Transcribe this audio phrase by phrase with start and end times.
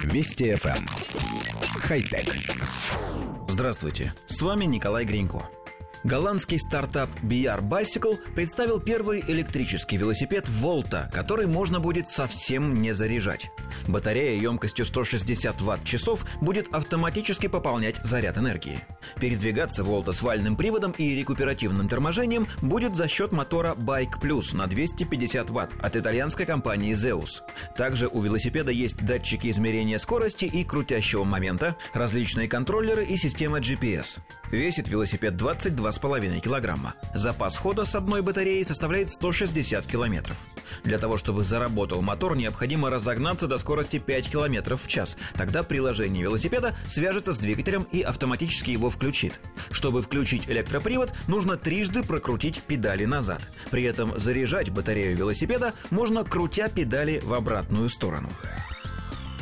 [0.00, 0.76] Вести FM.
[0.76, 0.86] Эм.
[1.80, 2.34] Хай-тек.
[3.48, 5.48] Здравствуйте, с вами Николай Гринько.
[6.04, 13.50] Голландский стартап BR Bicycle представил первый электрический велосипед Volta, который можно будет совсем не заряжать.
[13.86, 18.80] Батарея емкостью 160 ватт-часов будет автоматически пополнять заряд энергии.
[19.20, 24.66] Передвигаться Volta с вальным приводом и рекуперативным торможением будет за счет мотора Bike Plus на
[24.66, 27.42] 250 ватт от итальянской компании Zeus.
[27.76, 34.18] Также у велосипеда есть датчики измерения скорости и крутящего момента, различные контроллеры и система GPS.
[34.50, 36.94] Весит велосипед 22,5 килограмма.
[37.14, 40.36] Запас хода с одной батареей составляет 160 километров.
[40.84, 45.16] Для того, чтобы заработал мотор, необходимо разогнаться до скорости 5 км в час.
[45.34, 49.01] Тогда приложение велосипеда свяжется с двигателем и автоматически его включит.
[49.70, 53.40] Чтобы включить электропривод, нужно трижды прокрутить педали назад.
[53.70, 58.28] При этом заряжать батарею велосипеда можно, крутя педали в обратную сторону.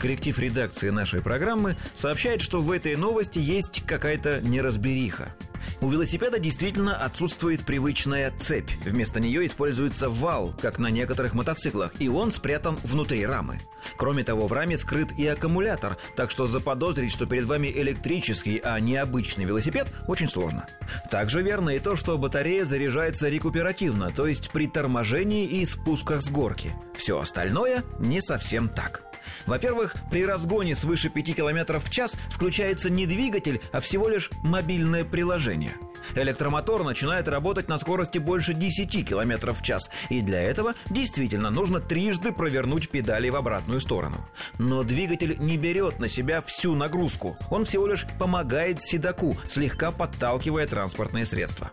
[0.00, 5.34] Коллектив редакции нашей программы сообщает, что в этой новости есть какая-то неразбериха.
[5.80, 8.70] У велосипеда действительно отсутствует привычная цепь.
[8.84, 13.60] Вместо нее используется вал, как на некоторых мотоциклах, и он спрятан внутри рамы.
[13.96, 18.78] Кроме того, в раме скрыт и аккумулятор, так что заподозрить, что перед вами электрический, а
[18.80, 20.66] не обычный велосипед, очень сложно.
[21.10, 26.30] Также верно и то, что батарея заряжается рекуперативно, то есть при торможении и спусках с
[26.30, 26.74] горки.
[26.96, 29.07] Все остальное не совсем так.
[29.46, 35.04] Во-первых, при разгоне свыше 5 км в час включается не двигатель, а всего лишь мобильное
[35.04, 35.72] приложение.
[36.14, 41.80] Электромотор начинает работать на скорости больше 10 км в час, и для этого действительно нужно
[41.80, 44.16] трижды провернуть педали в обратную сторону.
[44.58, 50.66] Но двигатель не берет на себя всю нагрузку, он всего лишь помогает седаку, слегка подталкивая
[50.66, 51.70] транспортное средство.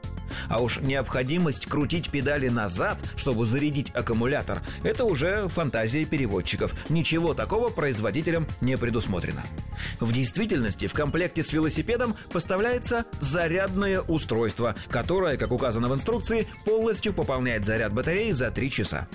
[0.50, 6.74] А уж необходимость крутить педали назад, чтобы зарядить аккумулятор, это уже фантазия переводчиков.
[6.90, 9.44] Ничего такого производителям не предусмотрено.
[10.00, 17.14] В действительности в комплекте с велосипедом поставляется зарядное устройство, которое, как указано в инструкции, полностью
[17.14, 19.08] пополняет заряд батареи за 3 часа.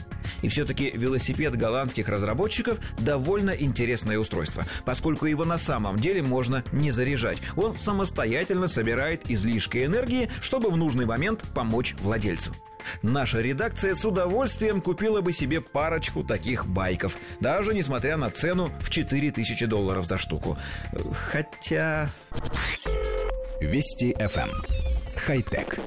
[0.42, 6.91] И все-таки велосипед голландских разработчиков довольно интересное устройство, поскольку его на самом деле можно не
[6.91, 7.38] заряжать.
[7.56, 12.54] Он самостоятельно собирает излишки энергии, чтобы в нужный момент помочь владельцу.
[13.03, 18.91] Наша редакция с удовольствием купила бы себе парочку таких байков, даже несмотря на цену в
[18.91, 20.59] 4000 долларов за штуку.
[21.30, 22.10] Хотя...
[23.60, 24.48] Вести FM.
[24.48, 24.50] Эм.
[25.16, 25.78] Хай-тек.